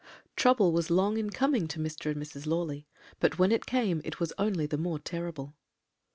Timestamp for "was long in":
0.71-1.29